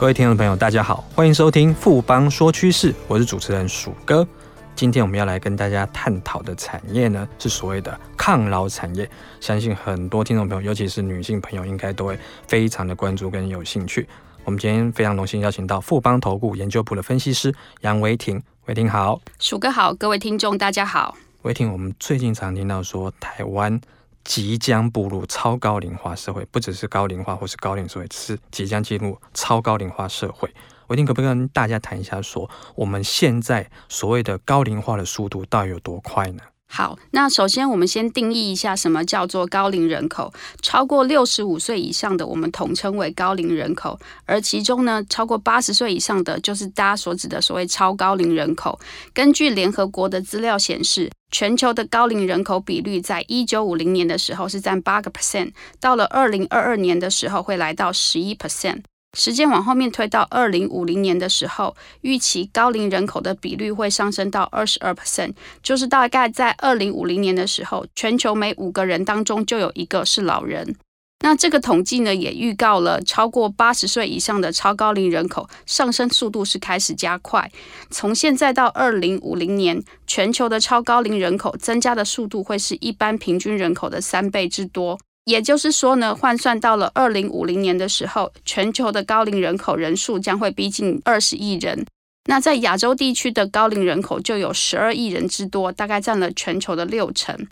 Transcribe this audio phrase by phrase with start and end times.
[0.00, 4.26] 各位听众朋友，大家好，欢迎收听富邦说趋势，我是主持人鼠哥。
[4.74, 9.06] 今天我们要来跟大家探讨的产业呢，是所谓的抗老产业。
[9.42, 12.18] 相信很多听众朋友，尤其是女性朋友，应该都会
[12.48, 14.08] 非常的关注跟有兴趣。
[14.46, 21.14] 我们今天非常荣幸邀请到富邦投顾研究部的分析师杨维婷，维婷好，鼠哥好，各位听众大家好。
[21.42, 23.78] 维婷，我们最近常听到说台湾。
[24.24, 30.52] 即将步入超高龄化社会，不只是高龄化或是高龄社会，是即将进入超高龄化社会。
[30.86, 36.42] 我一定可不可以跟大家谈一下说，我们现在所谓的高龄化的速度到底有多快呢？
[36.72, 40.32] 好，那首先我们先定义一下什么叫做高龄人口。
[40.62, 48.78] 超过六十五岁以上的，我们统称为高龄人口，而其中呢，超过八十岁以上的，就是大家所指的所谓超高龄人口。
[49.12, 58.82] 根据联合国的资料显示，全球的高龄人口比率在一九五零年的时候是占八个 percent，到了二零二二年的时候会来到十一 percent。
[59.16, 70.76] 时间往后面推到二零五零年的时候，预期高龄人口的比率会上升到二十二 percent，就是大概在二零五零年的时候，全球每五个人当中就有一个是老人。
[71.22, 77.50] 那这个统计呢，也预告了超过八十岁以上的超高龄人口上升速度是开始加快。
[77.90, 84.98] 从现在到二零五零年，全球的超高龄人口增加的速度会是一般平均人口的三倍之多。
[85.24, 91.86] 也就是说呢，换算到了二零五零年的时候，全球的高龄人口人数将会逼近二十亿人。
[92.28, 97.48] 那在亚洲地区的高龄人口就有十二亿人之多，大概占了全球的六成。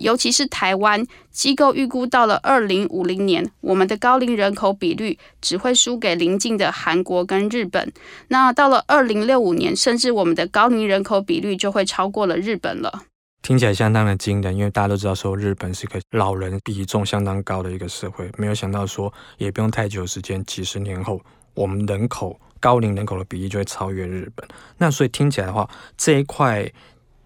[0.00, 7.92] 尤其是台湾，机构预估到了二零五零年，我们的高龄人口比率只会输给邻近的韩国跟日本。
[8.28, 13.02] 那到了二零六五年，甚至我们的高龄人口比率就会超过了日本了。
[13.42, 21.20] 听起来相当的惊人，因为大家都知道说日本是个老人比重相当高的一个社会，没有想到说也不用太久时间，几十年后
[21.54, 24.46] 我们人口高龄人口的比例就会超越日本。
[24.76, 26.70] 那所以听起来的话，这一块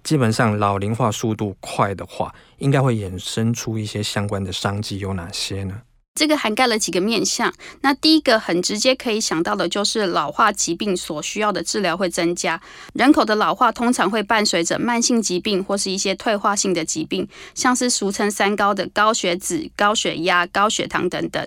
[0.02, 5.82] 基本上老龄化速度快的话，应该会衍生出一些相关的商机有哪些呢？
[6.16, 7.52] 这个涵盖了几个面向。
[7.80, 12.60] 那第一个很直接可以想到的就是老化疾病所需要的治疗会增加。
[12.92, 21.44] 人口的老化通常会伴随着慢性疾病或是一些退化性的疾病，像是俗称三高的高血脂、高血压、高血糖等等。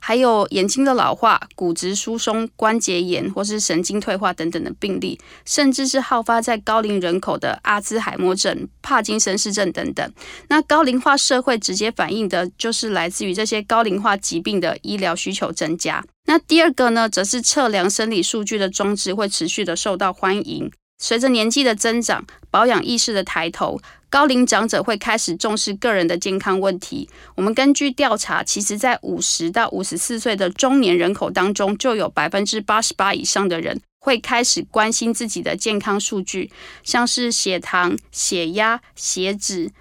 [0.00, 10.12] 还有眼睛的老化、骨质疏松、关节炎或是神经退化等等的病例，甚至是好发在高龄人口的阿兹海默症、帕金森氏症等等。
[10.48, 16.04] 那高龄化社会直接反映的就是来自于这些高龄化化疾病的医疗需求增加。
[16.26, 20.70] 那第二个呢，则是测量生理数据的装置会持续的受到欢迎。
[20.98, 27.10] 随着年纪的增长，保养意识的抬头，高龄长者会开始重视个人的健康问题。
[27.34, 36.50] 我们根据调查，其实在五十到五十四岁的中年人口当中，就有百分之八十八以上的人会开始关心自己的健康数据，
[36.84, 39.72] 像是血糖、血压、血脂。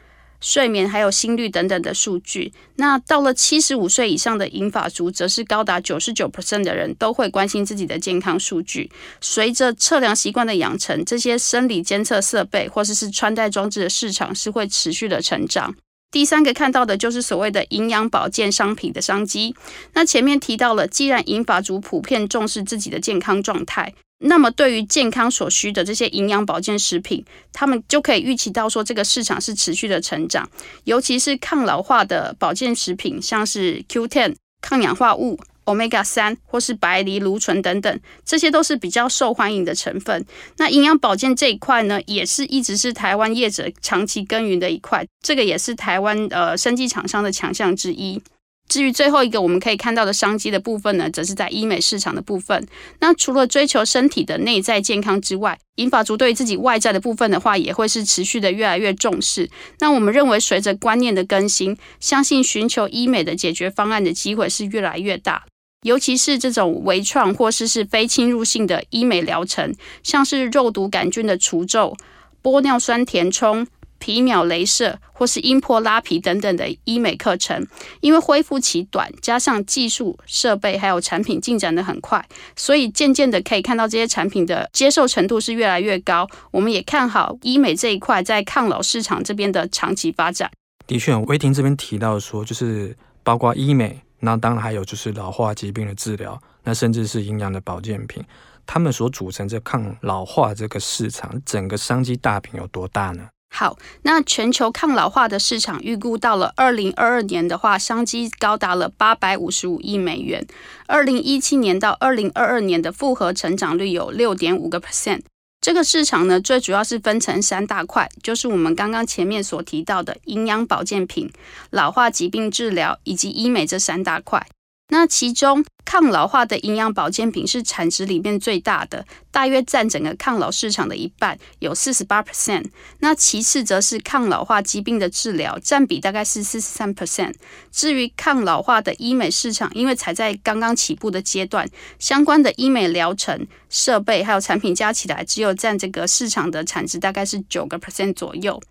[0.45, 2.53] 睡眠还有心率等等的数据。
[2.75, 8.91] 那到了七十五岁以上的银发族，则是高达九十九 percent 的人都会关心自己的健康数据。
[9.19, 15.73] 随着测量习惯的养成，这些生理监测设备或者是穿戴装置的市场是会持续的成长。
[16.11, 19.55] 第三个看到的就是所谓的营养保健商品的商机。
[19.93, 23.95] 那前面提到了，既然银发族普遍重视自己的健康状态。
[24.27, 30.49] 那么，对于健康所需的这些营养保健食品，他们就可以预期到说，这个市场是持续的成长，
[30.85, 40.25] 尤其是抗老化的保健食品，像是 Q10 抗氧化物、Omega 三或是白藜芦醇等等，这些都是比较受欢迎的成分。
[40.57, 48.19] 那营养保健这一块呢，也是一直是台湾业者长期耕耘的一块，这个也是台湾呃生技厂商的强项之一。
[48.67, 52.67] 至于最后一个我们可以看到的商机的部分呢，则是在医美市场的部分。
[52.99, 59.49] 那除了追求身体的内在健康之外，银发族对于自己外在的部分的话，也会是持续的越来越重视。
[59.79, 65.45] 那我们认为，随着观念的更新，相信寻求医美的解决方案的机会是越来越大。
[65.83, 71.95] 尤其是这种微创或是是非侵入性的医美疗程，像是肉毒杆菌的除皱、
[72.41, 73.67] 玻尿酸填充。
[74.05, 77.65] 皮秒镭射或是音波拉皮等等的医美课程，
[78.01, 82.23] 因为恢复期短，加上技术设备还有产品进展的很快，
[82.55, 86.27] 所以渐渐的可以看到这些产品的接受程度是越来越高。
[86.51, 90.51] 我们也看好医美这一块在抗老市场这边的长期发展。
[90.85, 98.23] 的确，威婷这边提到说，就是包括医美，那当然还有就是老化疾病的治疗，那甚至是营养的保健品，
[98.67, 103.27] 他们所组成这抗老化这个市场，整个商机大饼有多大呢？
[103.57, 110.45] 好，那全球抗老化的市场预估到了二零二二年的话，商机高达了八百五十五亿美元。
[110.87, 115.21] 二零一七年到二零二二年的复合成长率有六点五个 percent。
[115.61, 121.31] 这个市场呢，最主要是分成三大块，就是我们刚刚前面所提到的营养保健品、
[121.69, 124.45] 老化疾病治疗以及医美这三大块。
[124.89, 132.65] 那其中抗老化的营养保健品是产值里面最大的，大约占整个抗老市场的一半，有四十八 percent。
[132.99, 137.33] 那其次则是抗老化疾病的治疗，占比大概是四十三 percent。
[137.71, 141.67] 至于抗老化的医美市场，因为才在刚刚起步的阶段，
[141.99, 148.61] 相关的医美疗程、设备还有产品加起来，只有占这个市场的产值大概是九个 percent 左右。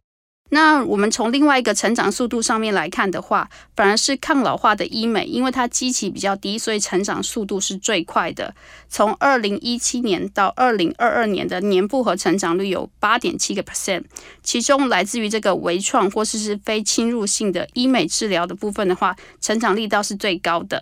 [0.54, 8.54] 那我们从另外一个成长速度上面来看的话，反而是抗老化的医美，因为它基期比较低，所以成长速度是最快的。
[8.88, 14.04] 从二零一七年到二零二二年的年复合成长率有八点七个 percent，
[14.44, 20.80] 其中来自于这个微创或是是非侵入性的医美治疗的部分的话，成长力道是最高的。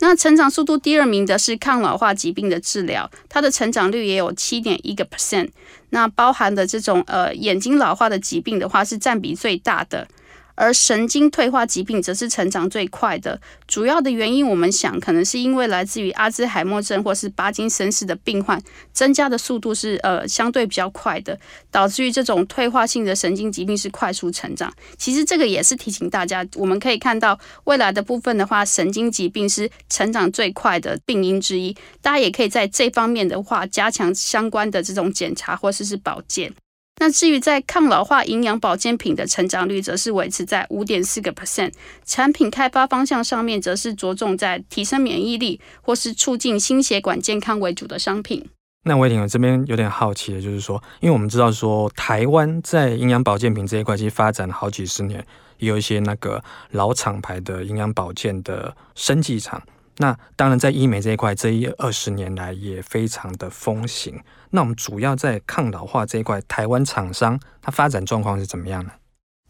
[0.00, 5.48] 那成长速度第二名的是抗老化疾病的治疗，它的成长率也有七点一个 percent。
[5.90, 10.06] 那包含的这种呃眼睛老化的疾病的话，是占比最大的。
[10.54, 18.62] 而神经退化疾病则是成长最快的，主要的原因我们想可能是因为来自于阿兹海默症或是帕金森氏的病患
[18.92, 21.38] 增加的速度是呃相对比较快的，
[21.70, 24.72] 导致于这种退化性的神经疾病是快速成长。
[24.96, 36.54] 其实这个也是提醒大家，我们可以看到未来的部分的话，神经疾病是成长最快的病因之一，大家也可以在这方面的话加强相关的这种检查或者是保健。
[37.00, 41.72] 那至于在抗老化营养保健品的成长率，则是维持在五点四个 percent。
[42.04, 48.48] 产品开发方向上面，则是着重在提升免疫力或是促进心血管健康为主的商品。
[48.86, 55.26] 那威霆，我这边有点好奇的就是说，因为我们知道说，台湾在营养保健品这一块其实发展了好几十年，
[55.58, 59.60] 也有一些那个老厂牌的营养保健的生技厂。
[59.98, 64.20] 那当然，在医美这一块，这一二十年来也非常的风行。
[64.50, 68.90] 那我们主要在抗老化这一块，台湾厂商它发展状况是怎么样呢？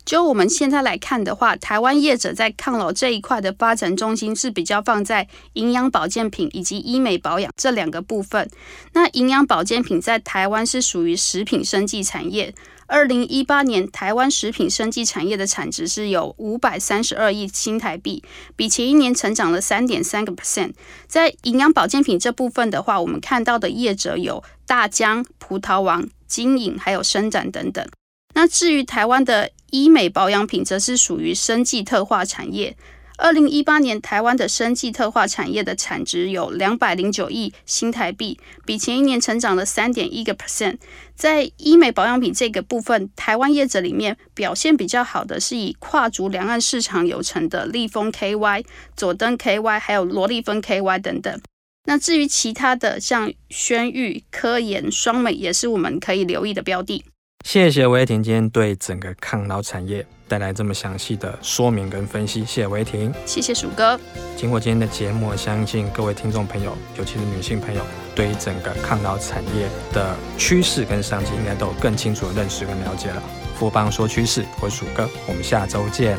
[0.05, 8.51] 就我们现在来看的话，台湾业者在抗老这一块的发展中心是比较放在营养保健品以及医美保养这两个部分。
[8.93, 12.55] 那营养保健品在台湾是属于食品生技产业。
[12.87, 18.23] 二零一八年，台湾食品生技产业的产值是有五百三十二亿新台币，
[18.57, 20.73] 比前一年成长了三点三个 percent。
[21.07, 27.87] 在营养保健品这部分的话，我们看到的业者有大江、葡萄王、金隐，还有伸展等等。
[28.35, 32.77] 那至于台湾的医美保养品，则是属于生技特化产业。
[33.17, 40.79] 二零一八年，台湾的生技特化产业的产值有两百零九亿新台币，比前一年成长了三点一个 percent。
[41.15, 48.65] 在医美保养品这个部分，台湾业者里面表现比较好的是以跨足两岸市场有成的立丰 KY、
[48.97, 51.41] 佐登 KY，还有罗丽芬 KY 等等。
[51.87, 57.05] 那至于其他的，像轩誉、科研、双美，也是我们可以留意的标的。
[57.45, 64.01] 谢谢威霆今天对整个抗老产业带来这么详细的说明跟分析，谢谢威霆，谢谢鼠哥。
[64.35, 67.83] 经过今天的节目，我相信各位听众朋友，尤其是女性朋友，
[68.15, 73.23] 对于整个抗老产业的趋势跟商机，应该都有更清楚的认识跟了解了。
[73.57, 76.19] 富邦说趋势，我是鼠哥，我们下周见。